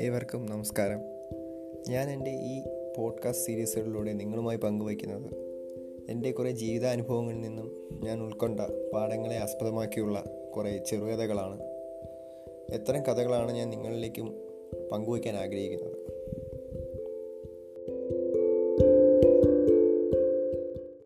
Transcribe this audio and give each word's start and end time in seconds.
ഏവർക്കും 0.00 0.46
നമസ്കാരം. 0.46 1.00
ഞാൻ 1.88 2.10
എന്റെ 2.10 2.30
ഈ 2.30 2.62
പോഡ്കാസ്റ്റ് 2.96 3.46
സീരീസുകളിലൂടെ 3.46 4.12
നിങ്ങളുമായി 4.12 4.56
പങ്കുവയ്ക്കുന്നത്. 4.56 5.32
എന്റെ 6.10 6.30
കുറേ 6.30 6.50
ജീവിതാനുഭവങ്ങളിൽ 6.50 7.40
നിന്നും 7.40 7.88
ഞാൻ 8.02 8.20
ഉൾക്കൊണ്ട 8.20 8.60
പാഠങ്ങളെ 8.94 9.36
ആസ്പദമാക്കിയുള്ള 9.36 10.24
കുറേ 10.56 10.76
ചെറുകഥകളാണ്. 10.76 11.62
എത്തരം 12.72 13.02
കഥകളാണ് 13.02 13.52
ഞാൻ 13.52 13.70
നിങ്ങളിലേക്കും 13.70 14.38
പങ്കുവയ്ക്കാൻ 14.92 15.36
ആഗ്രഹിക്കുന്നത്? 15.36 15.97